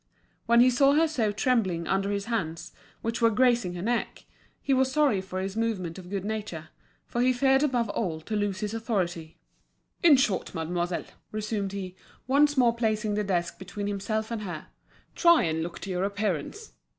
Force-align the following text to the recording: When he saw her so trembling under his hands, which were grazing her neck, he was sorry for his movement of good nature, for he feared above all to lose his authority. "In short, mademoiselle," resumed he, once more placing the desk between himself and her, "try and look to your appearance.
When 0.47 0.61
he 0.61 0.71
saw 0.71 0.93
her 0.95 1.07
so 1.07 1.31
trembling 1.31 1.87
under 1.87 2.09
his 2.09 2.25
hands, 2.25 2.71
which 3.03 3.21
were 3.21 3.29
grazing 3.29 3.75
her 3.75 3.83
neck, 3.83 4.25
he 4.59 4.73
was 4.73 4.91
sorry 4.91 5.21
for 5.21 5.39
his 5.39 5.55
movement 5.55 5.99
of 5.99 6.09
good 6.09 6.25
nature, 6.25 6.69
for 7.05 7.21
he 7.21 7.31
feared 7.31 7.61
above 7.61 7.87
all 7.89 8.19
to 8.21 8.35
lose 8.35 8.61
his 8.61 8.73
authority. 8.73 9.37
"In 10.01 10.15
short, 10.17 10.55
mademoiselle," 10.55 11.05
resumed 11.31 11.73
he, 11.73 11.95
once 12.25 12.57
more 12.57 12.73
placing 12.75 13.13
the 13.13 13.23
desk 13.23 13.59
between 13.59 13.85
himself 13.85 14.31
and 14.31 14.41
her, 14.41 14.69
"try 15.13 15.43
and 15.43 15.61
look 15.61 15.77
to 15.81 15.91
your 15.91 16.03
appearance. 16.05 16.73